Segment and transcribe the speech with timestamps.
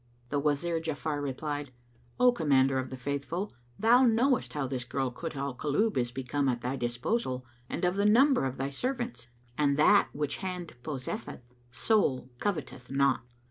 [0.29, 1.69] The Wazir Ja'afar replied,
[2.19, 6.49] "O Commander of the Faithful, thou knowest how this girl Kut al Kulub is become
[6.49, 9.27] at thy disposal and of the number of thy servants,
[9.59, 13.21] and that which hand possesseth soul coveteth not.